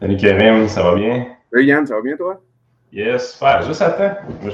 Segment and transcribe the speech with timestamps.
[0.00, 1.26] Salut Kevin, ça va bien?
[1.52, 2.40] Salut Yann, ça va bien toi?
[2.90, 4.16] Yes, super, juste à temps.
[4.42, 4.50] oui,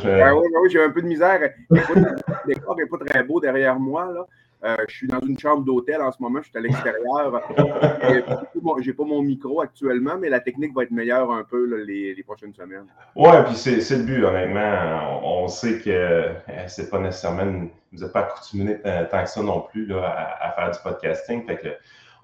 [0.60, 1.40] oui, j'ai un peu de misère.
[1.72, 4.10] Écoute, le décor n'est pas très beau derrière moi.
[4.12, 4.26] Là.
[4.64, 7.40] Euh, je suis dans une chambre d'hôtel en ce moment, je suis à l'extérieur.
[8.82, 12.16] Je n'ai pas mon micro actuellement, mais la technique va être meilleure un peu les,
[12.16, 12.86] les, prochaines semaines.
[13.14, 15.20] Oui, puis c'est le but, honnêtement.
[15.22, 16.32] On, sait que euh,
[16.66, 17.68] c'est pas nécessairement.
[17.92, 21.46] Vous n'êtes pas accoutumé tant que ça non plus là, à, faire du podcasting.
[21.46, 21.68] Fait que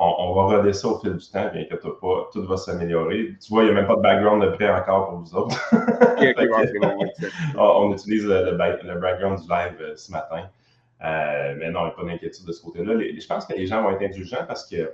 [0.03, 3.37] on, va regarder ça au fil du temps, bien que pas, tout va s'améliorer.
[3.41, 5.57] Tu vois, il n'y a même pas de background de prêt encore pour vous autres.
[7.57, 8.53] on, utilise le,
[8.99, 10.49] background du live euh, ce matin.
[11.05, 12.95] Euh, mais non, il n'y a pas d'inquiétude de ce côté-là.
[12.99, 14.93] Je pense que les gens vont être indulgents parce que,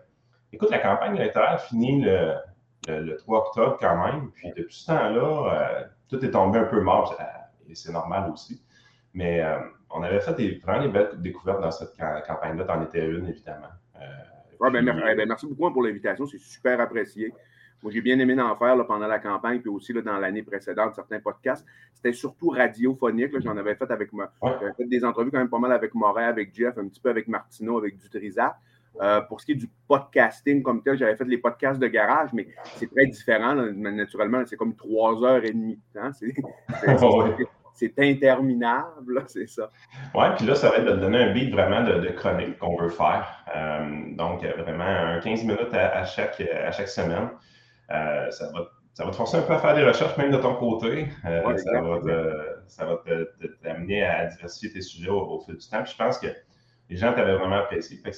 [0.52, 4.30] écoute, la campagne électorale finit le, 3 octobre quand même.
[4.34, 7.16] Puis depuis ce temps-là, euh, tout est tombé un peu mort.
[7.68, 8.62] Et c'est normal aussi.
[9.14, 9.42] Mais
[9.90, 12.64] on avait fait des, vraiment des belles découvertes dans cette campagne-là.
[12.64, 13.68] T'en étais une, évidemment.
[14.60, 16.26] Ben, eh ben, merci beaucoup pour l'invitation.
[16.26, 17.32] C'est super apprécié.
[17.82, 20.94] Moi, j'ai bien aimé en faire pendant la campagne, puis aussi là, dans l'année précédente,
[20.94, 21.64] certains podcasts.
[21.94, 23.38] C'était surtout radiophonique.
[23.40, 24.32] J'en avais fait avec moi.
[24.42, 27.10] J'avais fait des entrevues quand même pas mal avec Moret, avec Jeff, un petit peu
[27.10, 28.56] avec Martineau, avec Dutrisac.
[29.00, 32.30] Euh, pour ce qui est du podcasting comme tel, j'avais fait les podcasts de garage,
[32.32, 33.54] mais c'est très différent.
[33.54, 36.12] naturellement, c'est comme trois heures et demie de temps.
[36.12, 36.34] C'est,
[36.80, 36.96] c'est
[37.98, 39.70] interminable, c'est ça.
[40.14, 42.88] Oui, puis là, ça va être de donner un beat vraiment de, chronique qu'on veut
[42.88, 43.44] faire.
[43.54, 47.30] Euh, donc, vraiment, un 15 minutes à, chaque, à chaque semaine.
[47.90, 50.38] Euh, ça, va, ça va te forcer un peu à faire des recherches, même de
[50.38, 51.08] ton côté.
[51.24, 51.56] Euh,
[52.66, 52.96] ça, va
[53.62, 55.82] t'amener à diversifier tes sujets au, fil du temps.
[55.82, 56.28] Puis je pense que
[56.90, 57.98] les gens t'avaient vraiment apprécié.
[57.98, 58.16] Fait que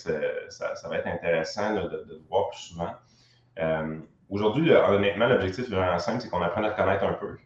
[0.48, 2.90] ça, va être intéressant de, te voir plus souvent.
[4.28, 7.36] Aujourd'hui, honnêtement, l'objectif vraiment simple, c'est qu'on apprenne à te connaître un peu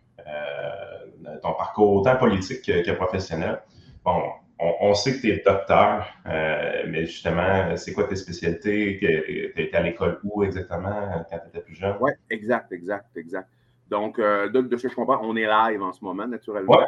[1.42, 3.60] ton parcours autant politique que, professionnel.
[4.04, 4.22] Bon,
[4.58, 8.98] on, sait que tu es docteur, euh, mais justement, c'est quoi tes spécialités?
[9.00, 11.96] Tu été à l'école où exactement quand tu étais plus jeune?
[12.00, 13.48] Oui, exact, exact, exact.
[13.90, 16.78] Donc, euh, de, ce que je comprends, on est live en ce moment, naturellement.
[16.78, 16.84] Oui.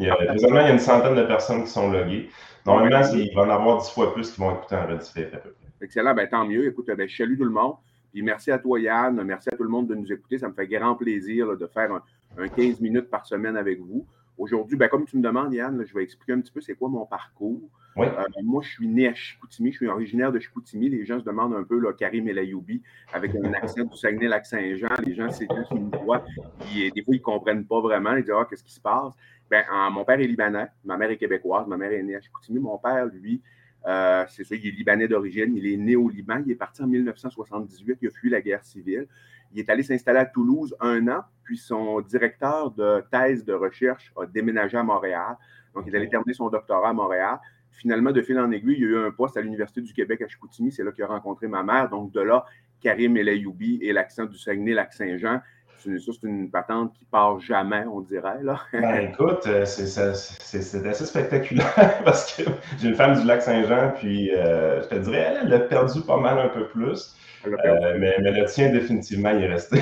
[0.00, 2.28] Il y a, il y a une centaine de personnes qui sont loguées.
[2.66, 5.38] Normalement, il va y en avoir dix fois plus qui vont écouter en redifféré à
[5.38, 5.68] peu près.
[5.82, 6.66] Excellent, ben, tant mieux.
[6.66, 7.74] Écoute, ben, je salue tout le monde.
[8.12, 9.22] Puis merci à toi, Yann.
[9.22, 10.38] Merci à tout le monde de nous écouter.
[10.38, 12.02] Ça me fait grand plaisir de faire un,
[12.36, 14.06] un 15 minutes par semaine avec vous.
[14.38, 16.88] Aujourd'hui, ben, comme tu me demandes, Yann, je vais expliquer un petit peu c'est quoi
[16.88, 17.60] mon parcours.
[17.98, 20.88] Euh, moi, je suis né à Chicoutimi, je suis originaire de Chicoutimi.
[20.88, 22.80] Les gens se demandent un peu là, Karim El Ayoubi
[23.12, 24.88] avec un accent du Saguenay-Lac-Saint-Jean.
[25.04, 26.24] Les gens, c'est juste une voix.
[26.60, 28.16] Puis, des fois, ils ne comprennent pas vraiment.
[28.16, 29.12] Ils disent Ah, qu'est-ce qui se passe?
[29.50, 32.60] Ben, mon père est libanais, ma mère est québécoise, ma mère est née à Chicoutimi.
[32.60, 33.42] Mon père, lui,
[33.86, 36.82] euh, c'est ça, il est libanais d'origine, il est né au Liban, il est parti
[36.82, 39.06] en 1978, il a fui la guerre civile.
[39.52, 44.12] Il est allé s'installer à Toulouse un an, puis son directeur de thèse de recherche
[44.16, 45.36] a déménagé à Montréal.
[45.74, 47.38] Donc, il est allé terminer son doctorat à Montréal.
[47.70, 50.20] Finalement, de fil en aiguille, il y a eu un poste à l'Université du Québec
[50.22, 50.70] à Chicoutimi.
[50.72, 51.88] C'est là qu'il a rencontré ma mère.
[51.88, 52.44] Donc, de là,
[52.80, 55.40] Karim Elayoubi et l'accent du Saguenay-Lac-Saint-Jean.
[55.78, 58.42] C'est une patente qui part jamais, on dirait.
[58.42, 58.60] Là.
[58.72, 62.42] Ben, écoute, euh, c'est assez spectaculaire parce que
[62.78, 66.18] j'ai une femme du Lac-Saint-Jean, puis euh, je te dirais, elle, elle a perdu pas
[66.18, 67.16] mal un peu plus.
[67.46, 69.78] Euh, mais, le tien, définitivement, il est resté.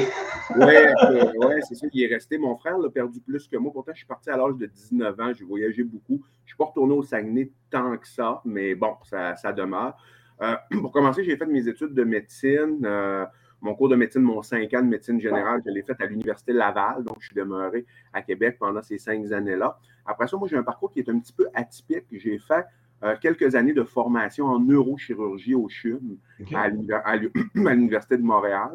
[0.56, 0.64] oui,
[1.46, 2.38] ouais, c'est ça, il est resté.
[2.38, 3.72] Mon frère l'a perdu plus que moi.
[3.72, 5.32] Pourtant, je suis parti à l'âge de 19 ans.
[5.34, 6.22] J'ai voyagé beaucoup.
[6.44, 9.96] Je ne suis pas retourné au Saguenay tant que ça, mais bon, ça, ça demeure.
[10.40, 12.80] Euh, pour commencer, j'ai fait mes études de médecine.
[12.84, 13.26] Euh,
[13.60, 16.52] mon cours de médecine, mon 5 ans de médecine générale, je l'ai fait à l'Université
[16.52, 17.02] Laval.
[17.02, 19.78] Donc, je suis demeuré à Québec pendant ces cinq années-là.
[20.06, 22.04] Après ça, moi, j'ai un parcours qui est un petit peu atypique.
[22.12, 22.64] J'ai fait
[23.04, 26.16] euh, quelques années de formation en neurochirurgie au CHUM
[26.54, 26.68] à,
[27.16, 28.72] l'Université de Montréal.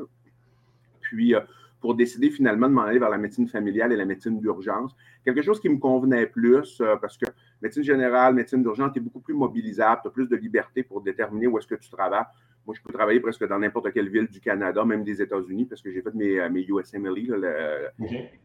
[1.02, 1.42] Puis, euh,
[1.82, 4.96] pour décider finalement de m'en aller vers la médecine familiale et la médecine d'urgence.
[5.26, 7.26] Quelque chose qui me convenait plus euh, parce que
[7.62, 11.48] médecine générale, médecine d'urgence, est beaucoup plus mobilisable, tu as plus de liberté pour déterminer
[11.48, 12.24] où est-ce que tu travailles.
[12.66, 15.82] Moi, je peux travailler presque dans n'importe quelle ville du Canada, même des États-Unis, parce
[15.82, 17.36] que j'ai fait mes, mes USMLE,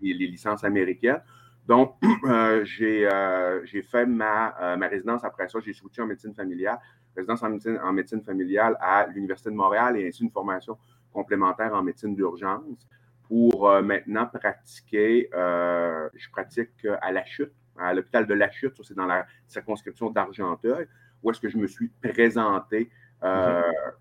[0.03, 1.21] les, licences américaines.
[1.69, 5.59] Donc, euh, euh, j'ai fait ma, euh, ma, résidence après ça.
[5.61, 6.79] J'ai switché en médecine familiale,
[7.15, 10.79] résidence en médecine, en médecine familiale à l'Université de Montréal et ainsi une formation
[11.13, 12.89] complémentaire en médecine d'urgence
[13.29, 15.29] pour maintenant pratiquer.
[15.33, 20.87] je pratique à la chute, à l'hôpital de la chute, c'est dans la circonscription d'Argenteuil,
[21.23, 22.91] où est-ce que je me suis présenté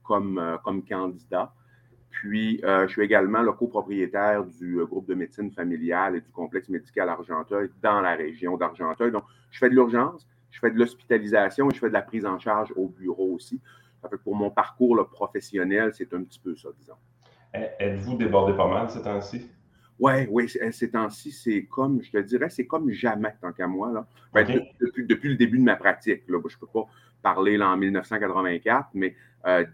[0.04, 1.54] comme, comme candidat.
[2.22, 6.32] Puis, euh, je suis également le copropriétaire du euh, groupe de médecine familiale et du
[6.32, 9.12] complexe médical Argenteuil dans la région d'Argenteuil.
[9.12, 12.26] Donc, je fais de l'urgence, je fais de l'hospitalisation et je fais de la prise
[12.26, 13.62] en charge au bureau aussi.
[14.02, 16.96] Ça fait pour mon parcours professionnel, c'est un petit peu ça, disons.
[17.54, 19.52] Êtes-vous débordé pas mal ces temps-ci?
[20.00, 23.92] Oui, oui, ces temps-ci, c'est comme, je te dirais, c'est comme jamais, tant qu'à moi.
[23.92, 24.08] Là.
[24.34, 24.46] Ben,
[24.80, 26.24] depuis, le début de ma pratique.
[26.28, 26.88] Là, je ne peux pas
[27.22, 29.16] parler là, en 1984, mais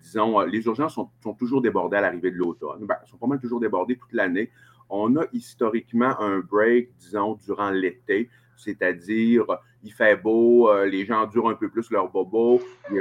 [0.02, 2.86] disons, les urgences sont, toujours débordées à l'arrivée de l'automne.
[2.86, 4.52] Ben, elles sont pas mal toujours débordées toute l'année.
[4.90, 9.46] On a historiquement un break, disons, durant l'été, c'est-à-dire
[9.82, 12.62] il fait beau, les gens durent un peu plus leur bobo,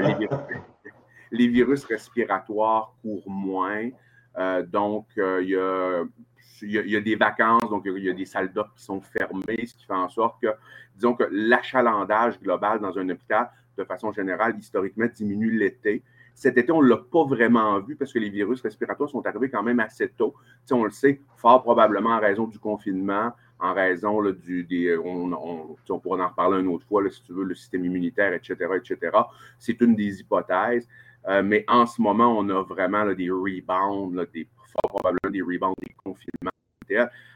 [1.33, 3.91] les virus respiratoires courent moins.
[4.39, 5.43] Euh, donc, euh,
[6.62, 9.67] il y, a, des vacances, donc il y a des salles d'op qui sont fermées,
[9.67, 10.47] ce qui fait en sorte que,
[10.94, 16.02] disons que l'achalandage global dans un hôpital, de façon générale, historiquement, diminue l'été.
[16.34, 19.50] Cet été, on ne l'a pas vraiment vu parce que les virus respiratoires sont arrivés
[19.50, 20.34] quand même assez tôt.
[20.70, 24.64] on le sait, fort probablement en raison du confinement, en raison du.
[24.64, 25.28] Des, on,
[26.00, 29.19] pourra en reparler une autre fois, si tu veux, le système immunitaire, etc., etc.
[29.58, 30.88] C'est une des hypothèses.
[31.28, 34.48] Euh, mais en ce moment, on a vraiment des rebounds, des,
[34.88, 36.50] probablement des rebounds des confinements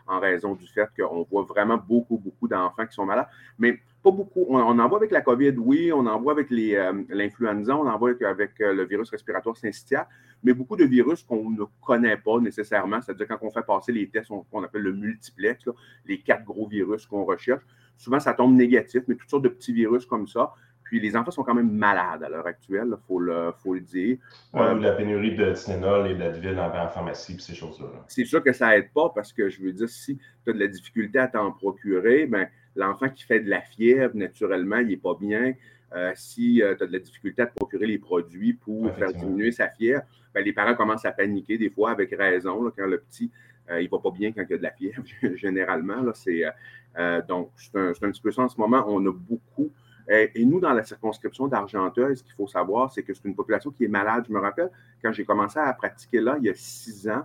[0.06, 3.28] en raison du fait qu'on voit vraiment beaucoup, beaucoup d'enfants qui sont malades.
[3.58, 4.46] Mais pas beaucoup.
[4.48, 7.98] On, en voit avec la COVID, oui, on en voit avec euh, l'influenza, on en
[7.98, 10.06] voit avec, euh, le virus respiratoire syncytial,
[10.44, 13.02] mais beaucoup de virus qu'on ne connaît pas nécessairement.
[13.02, 15.64] C'est-à-dire quand on fait passer les tests qu'on appelle le multiplex,
[16.04, 17.64] les quatre gros virus qu'on recherche,
[17.96, 20.52] souvent ça tombe négatif, mais toutes sortes de petits virus comme ça,
[20.86, 23.80] puis les enfants sont quand même malades à l'heure actuelle, il faut le, faut le
[23.80, 24.18] dire.
[24.54, 27.86] Euh, la pénurie de Tylenol et d'Advil en, en pharmacie, puis ces choses-là.
[28.06, 30.60] C'est sûr que ça n'aide pas parce que je veux dire, si tu as de
[30.60, 32.46] la difficulté à t'en procurer, ben,
[32.76, 35.54] l'enfant qui fait de la fièvre, naturellement, il n'est pas bien.
[35.94, 39.12] Euh, si euh, tu as de la difficulté à te procurer les produits pour faire
[39.12, 40.02] diminuer sa fièvre,
[40.32, 43.30] ben, les parents commencent à paniquer des fois avec raison quand le petit
[43.68, 45.02] il ne va pas bien quand il y a de la fièvre,
[45.34, 46.00] généralement.
[46.00, 48.84] Là, donc, c'est un, un, petit peu ça en ce moment.
[48.86, 49.72] On a beaucoup
[50.08, 53.70] et nous, dans la circonscription d'Argenteuil, ce qu'il faut savoir, c'est que c'est une population
[53.70, 54.24] qui est malade.
[54.28, 54.70] Je me rappelle,
[55.02, 57.24] quand j'ai commencé à pratiquer là, il y a six ans,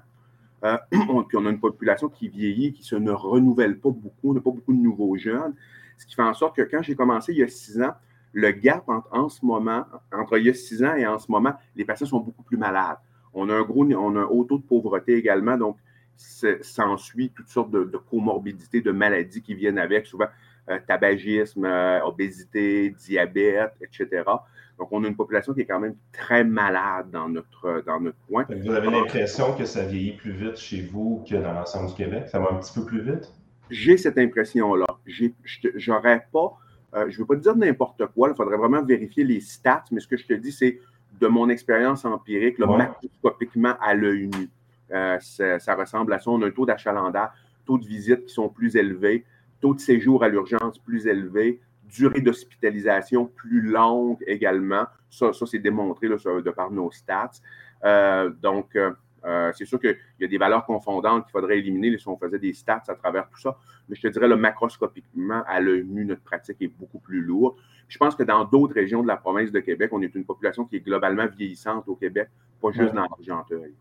[0.63, 0.77] euh,
[1.09, 4.51] on, a une population qui vieillit, qui se ne renouvelle pas beaucoup, on n'a pas
[4.51, 5.53] beaucoup de nouveaux jeunes,
[5.97, 7.93] ce qui fait en sorte que quand j'ai commencé il y a six ans,
[8.33, 11.31] le gap entre, en ce moment, entre il y a six ans et en ce
[11.31, 12.97] moment, les patients sont beaucoup plus malades.
[13.33, 15.77] On a un gros, on a un haut taux de pauvreté également, donc
[16.15, 20.05] s'ensuit toutes sortes de, comorbidités, de maladies qui viennent avec.
[20.05, 20.27] Souvent, euh,
[20.87, 24.23] tabagisme, euh, obésité, diabète, etc.
[24.77, 28.17] Donc, on a une population qui est quand même très malade dans notre, dans notre
[28.27, 28.45] coin.
[28.49, 32.27] Vous avez l'impression que ça vieillit plus vite chez vous que dans l'ensemble du Québec?
[32.27, 33.31] Ça va un petit peu plus vite?
[33.69, 34.85] J'ai cette impression-là.
[35.75, 36.57] J'aurais pas,
[36.95, 39.85] euh, je ne veux pas te dire n'importe quoi, il faudrait vraiment vérifier les stats,
[39.91, 40.79] mais ce que je te dis, c'est
[41.19, 44.49] de mon expérience empirique, macroscopiquement à l'œil nu.
[44.89, 46.31] ça, ça, ressemble à ça.
[46.31, 47.29] On a un taux d'achalandage,
[47.65, 49.23] taux de visite qui sont plus élevés
[49.61, 54.85] taux de séjour à l'urgence plus élevé, durée d'hospitalisation plus longue également.
[55.09, 57.31] Ça, ça c'est démontré là, de par nos stats.
[57.83, 58.91] Euh, donc, euh,
[59.25, 62.39] euh, c'est sûr qu'il y a des valeurs confondantes qu'il faudrait éliminer si on faisait
[62.39, 63.57] des stats à travers tout ça.
[63.87, 67.55] Mais je te dirais, le macroscopiquement, à l'œil nu, notre pratique est beaucoup plus lourde.
[67.87, 70.65] Je pense que dans d'autres régions de la province de Québec, on est une population
[70.65, 72.29] qui est globalement vieillissante au Québec,
[72.61, 73.73] pas juste dans l'Argenteuil.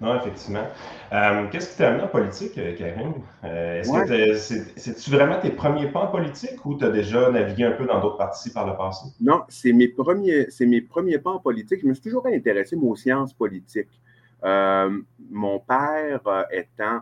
[0.00, 0.66] Non, effectivement.
[1.12, 3.14] Euh, qu'est-ce qui t'a amené en politique, euh, Karim?
[3.44, 7.86] Euh, c'est-tu vraiment tes premiers pas en politique ou tu as déjà navigué un peu
[7.86, 9.06] dans d'autres parties par le passé?
[9.20, 11.80] Non, c'est mes, premiers, mes premiers pas en politique.
[11.82, 14.00] Je me suis toujours intéressé, aux sciences politiques.
[14.42, 17.00] mon père étant,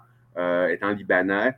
[0.69, 1.57] étant libanais,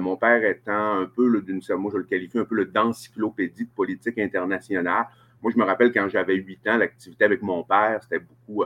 [0.00, 4.18] mon père étant un peu, d'une moi je le qualifie un peu d'encyclopédie de politique
[4.18, 5.06] internationale.
[5.42, 8.64] Moi, je me rappelle quand j'avais 8 ans, l'activité avec mon père, c'était beaucoup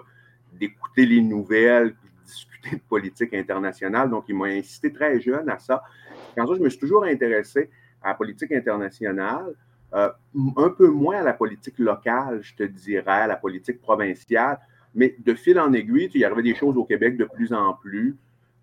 [0.58, 4.10] d'écouter les nouvelles, puis discuter de politique internationale.
[4.10, 5.82] Donc, il m'a incité très jeune à ça.
[6.36, 7.70] Quand ça, je me suis toujours intéressé
[8.02, 9.54] à la politique internationale,
[9.94, 10.10] euh,
[10.56, 14.58] un peu moins à la politique locale, je te dirais, à la politique provinciale.
[14.94, 17.74] Mais de fil en aiguille, il y avait des choses au Québec de plus en
[17.74, 18.16] plus.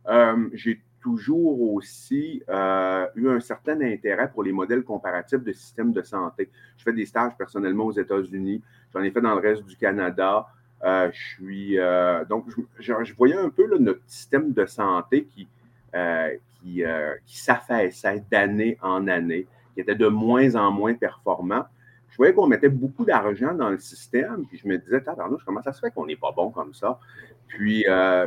[0.08, 5.91] Euh, j'ai toujours aussi euh, eu un certain intérêt pour les modèles comparatifs de systèmes
[5.91, 6.50] de santé.
[6.77, 8.62] Je fais des stages personnellement aux États-Unis,
[8.94, 10.48] j'en ai fait dans le reste du Canada.
[10.84, 12.46] Euh, je suis euh, donc
[12.78, 15.48] je, voyais un peu notre système de santé qui,
[15.96, 16.84] euh, qui,
[17.38, 21.66] s'affaissait d'année en année, qui était de moins en moins performant.
[22.10, 25.02] Je voyais qu'on mettait beaucoup d'argent dans le système, puis je me disais,
[25.46, 27.00] comment ça se fait qu'on n'est pas bon comme ça?
[27.48, 27.86] Puis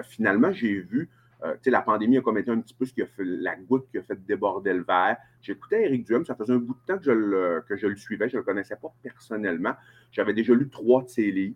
[0.08, 1.08] finalement, j'ai vu,
[1.42, 3.98] tu sais, la pandémie a commetté un petit peu ce qui fait la goutte qui
[3.98, 5.18] a fait déborder le verre.
[5.40, 7.96] J'écoutais Eric Duhem, ça faisait un bout de temps que je le, que je le
[7.96, 9.74] suivais, je ne le connaissais pas personnellement.
[10.10, 11.54] J'avais déjà lu trois de ses livres.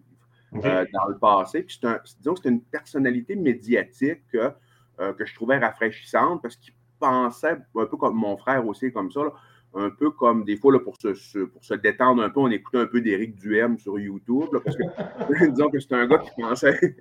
[0.56, 1.62] Euh, dans le passé.
[1.62, 6.74] Puis un, disons que c'était une personnalité médiatique euh, que je trouvais rafraîchissante parce qu'il
[6.98, 9.32] pensait un peu comme mon frère aussi, comme ça,
[9.74, 12.86] un peu comme des fois pour, se, pour se détendre un peu, on écoutait un
[12.86, 14.82] peu d'Éric Duhem sur YouTube, parce que
[15.50, 16.96] disons que c'est un gars qui pensait,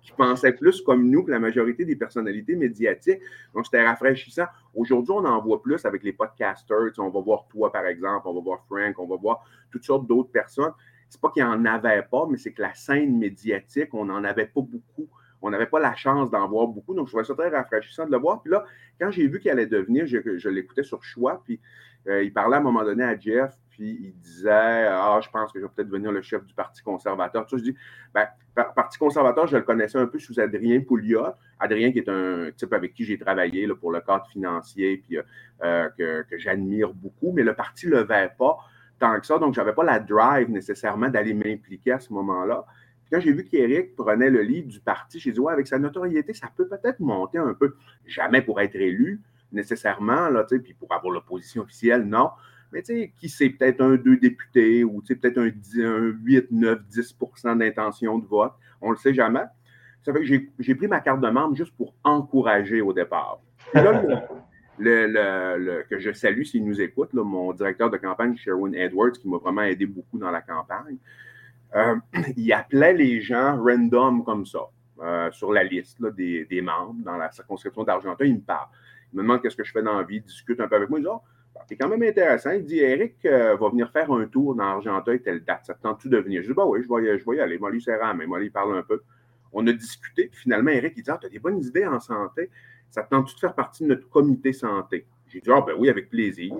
[0.00, 3.20] qui pensait plus comme nous que la majorité des personnalités médiatiques.
[3.52, 4.46] Donc, c'était rafraîchissant.
[4.76, 6.92] Aujourd'hui, on en voit plus avec les podcasters.
[6.98, 10.06] on va voir toi, par exemple, on va voir Frank, on va voir toutes sortes
[10.06, 10.72] d'autres personnes
[11.12, 14.24] c'est pas qu'il n'y en avait pas, mais c'est que la scène médiatique, on n'en
[14.24, 15.10] avait pas beaucoup.
[15.42, 16.94] On n'avait pas la chance d'en voir beaucoup.
[16.94, 18.40] Donc, je trouvais ça très rafraîchissant de le voir.
[18.40, 18.64] Puis là,
[18.98, 21.60] quand j'ai vu qu'il allait devenir, je, l'écoutais sur choix, puis
[22.06, 25.52] euh, il parlait à un moment donné à Jeff, puis il disait Ah, je pense
[25.52, 27.44] que je vais peut-être devenir le chef du Parti conservateur.
[27.44, 27.76] Tout ça, je dis
[28.14, 31.26] ben, Parti conservateur, je le connaissais un peu sous Adrien Pouliot.
[31.60, 35.18] Adrien, qui est un type avec qui j'ai travaillé pour le cadre financier, puis
[35.62, 38.56] euh, que, que j'admire beaucoup, mais le parti ne levait pas
[38.98, 42.64] tant que ça, donc je n'avais pas la drive nécessairement d'aller m'impliquer à ce moment-là.
[43.10, 46.32] Quand j'ai vu qu'Éric prenait le lead du parti, j'ai dit, ouais, avec sa notoriété,
[46.32, 47.76] ça peut peut-être monter un peu.
[48.06, 49.20] Jamais pour être élu,
[49.52, 52.30] nécessairement, là, puis pour avoir l'opposition officielle, non.
[52.72, 55.50] Mais tu sais, qui sait, peut-être un, deux députés ou peut-être un,
[56.24, 58.52] 8, 9, 10% d'intention de vote.
[58.80, 59.44] On ne le sait jamais.
[60.02, 63.40] Ça fait que j'ai pris ma carte de membre juste pour encourager au départ.
[63.74, 64.26] là,
[64.78, 69.62] que je salue s'il nous écoute, mon directeur de campagne, Sherwin Edwards, qui m'a vraiment
[69.62, 70.96] aidé beaucoup dans la campagne.
[71.74, 71.96] Euh,
[72.36, 74.60] il appelait les gens random comme ça,
[75.00, 78.24] euh, sur la liste des, membres dans la circonscription d'Argentin.
[78.24, 78.68] Il me parle.
[79.12, 80.88] Il me demande qu'est-ce que je fais dans la vie, il discute un peu avec
[80.88, 80.98] moi.
[80.98, 81.20] Il dit oh,
[81.68, 82.50] c'est quand même intéressant.
[82.50, 85.66] Il dit Eric euh, va venir faire un tour dans Argentin telle date.
[85.66, 86.42] Ça tente-tu de venir?
[86.42, 86.88] Je dis bah oui, je
[87.30, 87.58] vais, y aller.
[87.58, 89.02] Moi, lui, c'est mais moi, il parle un peu.
[89.52, 90.28] On a discuté.
[90.28, 92.50] Puis finalement, Eric, il dit ah, tu as des bonnes idées en santé.
[92.92, 95.06] Ça tente-tu de faire partie de notre comité santé?
[95.26, 96.54] J'ai dit ah, ben oui, avec plaisir.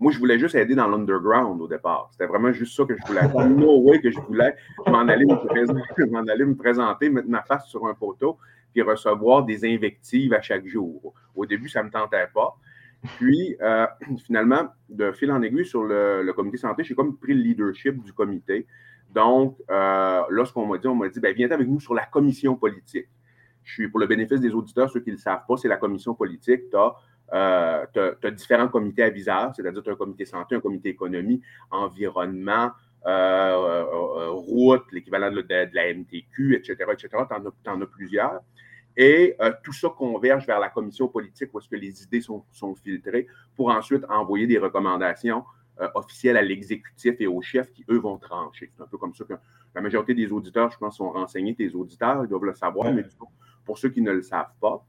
[0.00, 2.08] Moi, je voulais juste aider dans l'underground au départ.
[2.10, 3.48] C'était vraiment juste ça que je voulais.
[3.48, 4.54] No way que je voulais
[4.88, 8.36] m'en aller, me présenter, mettre ma face sur un poteau,
[8.72, 11.14] puis recevoir des invectives à chaque jour.
[11.36, 12.56] Au début, ça ne me tentait pas.
[13.16, 13.86] Puis, euh,
[14.26, 18.12] finalement, de fil en aiguille sur le, comité santé, j'ai comme pris le leadership du
[18.12, 18.66] comité.
[19.14, 22.56] Donc, euh, lorsqu'on m'a dit, on m'a dit, ben, viens avec nous sur la commission
[22.56, 23.06] politique.
[23.66, 25.76] Je suis, pour le bénéfice des auditeurs, ceux qui ne le savent pas, c'est la
[25.76, 26.70] commission politique.
[26.70, 26.94] Tu as
[27.32, 31.42] euh, tu as, différents comités aviseurs, c'est-à-dire tu as un comité santé, un comité économie,
[31.70, 32.70] environnement,
[33.06, 35.44] euh, euh, route, l'équivalent de,
[35.74, 37.08] la MTQ, etc., etc.
[37.64, 38.40] Tu en, as plusieurs.
[38.96, 42.44] Et tout ça converge vers la commission politique où est-ce que les idées sont,
[42.82, 45.44] filtrées pour ensuite envoyer des recommandations
[45.94, 48.72] officielles à l'exécutif et aux chefs qui, eux, vont trancher.
[48.74, 49.34] C'est un peu comme ça que
[49.74, 51.54] la majorité des auditeurs, je pense, sont renseignés.
[51.54, 53.04] Tes auditeurs, ils doivent le savoir, mais
[53.66, 54.82] pour ceux qui ne le savent pas,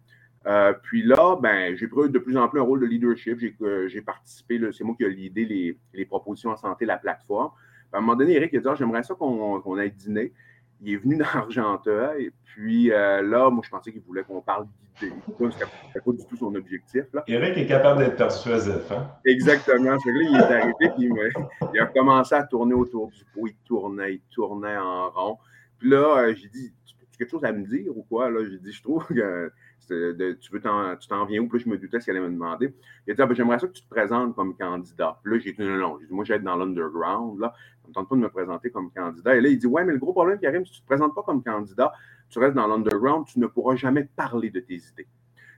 [0.48, 3.38] euh, puis là, ben, j'ai pris de plus en plus un rôle de leadership.
[3.39, 7.51] J'ai euh, participé, c'est moi qui ai l'idée les, les, propositions en santé, la plateforme.
[7.91, 10.31] à un moment donné, Eric a dit ah, J'aimerais ça qu'on aille dîner.
[10.79, 14.67] Il est venu dans et puis euh, là, moi, je pensais qu'il voulait qu'on parle
[15.01, 15.13] d'idées.
[15.51, 17.05] C'était pas du tout son objectif.
[17.13, 17.24] Là.
[17.27, 18.91] Eric est capable d'être persuasif.
[18.91, 19.10] Hein?
[19.25, 19.91] Exactement.
[19.91, 21.31] là, il est arrivé et il,
[21.74, 23.48] il, a commencé à tourner autour du pot.
[23.48, 25.38] Il tournait, il tournait en rond.
[25.79, 28.81] Puis là, j'ai dit Tu quelque chose à me dire ou quoi J'ai dit Je
[28.81, 29.51] trouve que
[29.88, 31.47] tu veux t'en viens où?
[31.47, 32.74] Puis je me doutais ce qu'elle allait me demander.
[33.05, 35.19] Il a dit, ah, ben, j'aimerais ça que tu te présentes comme candidat.
[35.24, 37.53] Puis là, j'ai dit, non, non, j'ai dit, moi, être dans l'underground, là.
[37.81, 39.36] Ça ne me tente pas de me présenter comme candidat.
[39.36, 41.15] Et là, il dit, ouais, mais le gros problème, Karim, si tu ne te présentes
[41.15, 41.93] pas comme candidat,
[42.29, 45.07] tu restes dans l'underground, tu ne pourras jamais parler de tes idées.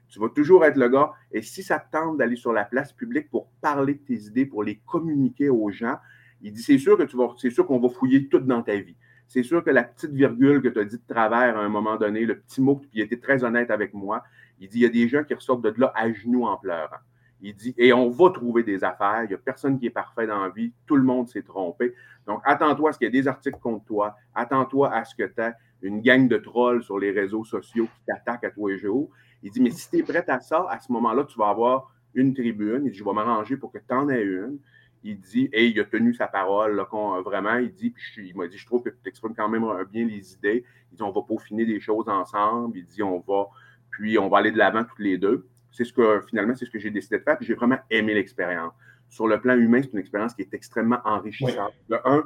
[0.09, 1.11] Tu vas toujours être le gars.
[1.31, 4.45] Et si ça te tente d'aller sur la place publique pour parler de tes idées,
[4.45, 5.97] pour les communiquer aux gens,
[6.41, 8.77] il dit, c'est sûr que tu vas, c'est sûr qu'on va fouiller tout dans ta
[8.77, 8.95] vie
[9.29, 11.97] c'est sûr que la petite virgule que tu as dit de travers à un moment
[11.97, 14.23] donné, le petit mot, puis il était très honnête avec moi,
[14.59, 16.97] il dit il y a des gens qui ressortent de là à genoux en pleurant.
[17.41, 20.25] Il dit et on va trouver des affaires, il n'y a personne qui est parfait
[20.25, 21.93] dans la vie, tout le monde s'est trompé.
[22.25, 25.23] Donc attends-toi à ce qu'il y ait des articles contre toi, attends-toi à ce que
[25.23, 28.79] tu aies une gang de trolls sur les réseaux sociaux qui t'attaquent à tous les
[28.79, 29.11] jours.
[29.43, 31.93] Il dit mais si tu es prêt à ça, à ce moment-là, tu vas avoir
[32.15, 32.81] une tribune.
[32.85, 34.57] Il dit je vais m'arranger pour que tu en aies une
[35.03, 36.87] il dit, et il a tenu sa parole, là,
[37.21, 40.05] vraiment, il dit, puis il m'a dit, je trouve que tu exprimes quand même bien
[40.05, 40.65] les idées.
[40.91, 42.77] Il dit, on va peaufiner des choses ensemble.
[42.77, 43.47] Il dit, on va,
[43.91, 45.47] puis on va aller de l'avant tous les deux.
[45.71, 48.13] C'est ce que, finalement, c'est ce que j'ai décidé de faire, puis j'ai vraiment aimé
[48.13, 48.73] l'expérience.
[49.07, 51.73] Sur le plan humain, c'est une expérience qui est extrêmement enrichissante.
[51.87, 52.23] Le un,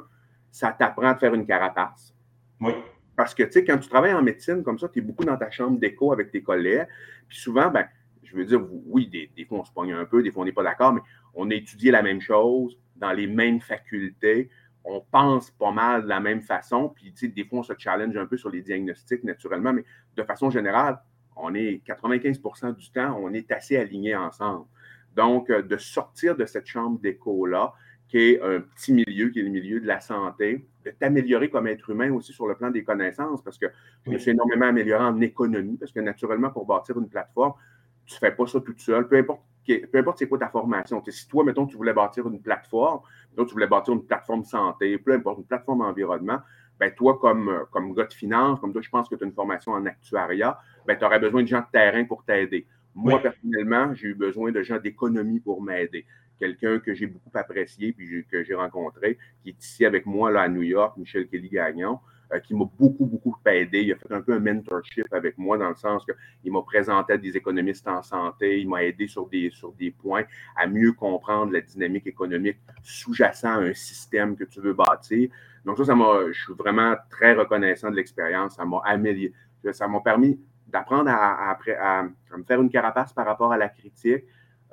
[0.50, 2.14] ça t'apprend à faire une carapace.
[2.60, 2.72] Oui.
[3.16, 5.36] Parce que, tu sais, quand tu travailles en médecine comme ça, tu es beaucoup dans
[5.36, 6.86] ta chambre d'écho avec tes collègues.
[7.28, 7.86] Puis souvent, ben,
[8.24, 10.52] je veux dire, oui, des, fois, on se pogne un peu, des fois, on n'est
[10.52, 11.00] pas d'accord, mais
[11.34, 14.50] on a étudié la même chose dans les mêmes facultés.
[14.84, 16.90] On pense pas mal de la même façon.
[16.94, 19.84] Puis, tu sais, des fois, on se challenge un peu sur les diagnostics naturellement, mais
[20.16, 21.00] de façon générale,
[21.36, 24.66] on est 95% du temps, on est assez alignés ensemble.
[25.16, 27.72] Donc, euh, de sortir de cette chambre d'écho-là,
[28.08, 31.66] qui est un petit milieu, qui est le milieu de la santé, de t'améliorer comme
[31.66, 33.66] être humain aussi sur le plan des connaissances, parce que
[34.04, 37.54] je me suis énormément amélioré en économie, parce que naturellement, pour bâtir une plateforme,
[38.06, 41.02] tu ne fais pas ça toute seule, peu importe, peu importe c'est quoi ta formation.
[41.06, 44.98] si toi, mettons, tu voulais bâtir une plateforme, mettons, tu voulais bâtir une plateforme santé,
[44.98, 46.38] peu importe, une plateforme environnement,
[46.78, 49.32] ben toi, comme, comme gars de finance, comme toi, je pense que tu as une
[49.32, 52.66] formation en actuariat, ben, tu aurais besoin de gens de terrain pour t'aider.
[52.94, 56.06] Moi, personnellement, j'ai eu besoin de gens d'économie pour m'aider.
[56.38, 60.42] quelqu'un que j'ai beaucoup apprécié puis que j'ai rencontré, qui est ici avec moi là,
[60.42, 61.96] à New York, Michel Kelly-Gagnon, euh,
[62.46, 63.82] qui m'a beaucoup, beaucoup aidé.
[63.82, 67.12] Il a fait un peu un mentorship avec moi dans le sens qu'il m'a présenté
[67.12, 70.24] à des économistes en santé, il m'a aidé sur des, sur des points
[70.56, 75.30] à mieux comprendre la dynamique économique sous-jacent à un système que tu veux bâtir.
[75.64, 78.56] Donc ça, ça m'a, je suis vraiment très reconnaissant de l'expérience.
[78.56, 79.32] Ça m'a amélioré.
[79.72, 83.68] Ça m'a permis d'apprendre à, à, à, me faire une carapace par rapport à la
[83.68, 84.24] critique,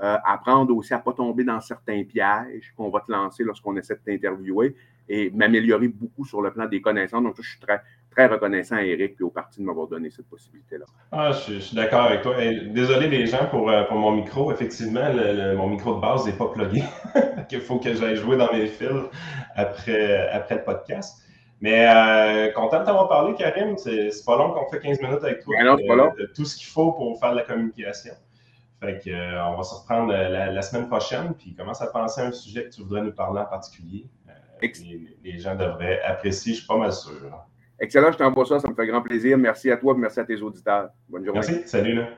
[0.01, 3.77] euh, apprendre aussi à ne pas tomber dans certains pièges qu'on va te lancer lorsqu'on
[3.77, 4.75] essaie de t'interviewer
[5.11, 7.21] et m'améliorer beaucoup sur le plan des connaissances.
[7.21, 10.27] Donc, je suis très, très reconnaissant à Eric et au parti de m'avoir donné cette
[10.27, 10.85] possibilité-là.
[11.11, 12.35] Ah, je, suis d'accord avec toi.
[12.67, 14.51] désolé les gens pour, euh, pour mon micro.
[14.51, 15.13] Effectivement,
[15.57, 16.83] mon micro de base n'est pas plugué.
[17.51, 19.09] Il faut que j'aille jouer dans mes fils
[19.55, 21.21] après, après le podcast.
[21.59, 23.77] Mais euh, content de t'avoir parlé, Karim.
[23.77, 25.61] C'est pas long qu'on fait 15 minutes avec toi.
[25.63, 26.11] Non, pas long.
[26.17, 28.13] De, tout ce qu'il faut pour faire de la communication.
[28.79, 32.25] Fait que, euh, on va se reprendre la, semaine prochaine, puis commence à penser à
[32.25, 34.07] un sujet que tu voudrais nous parler en particulier.
[35.23, 37.13] Les, gens devraient apprécier, je suis pas mal sûr.
[37.79, 39.37] Excellent, je t'envoie ça, ça me fait grand plaisir.
[39.37, 40.89] Merci à toi, et merci à tes auditeurs.
[41.09, 41.41] Bonne journée.
[41.43, 41.95] Merci, salut.
[41.95, 42.09] Là.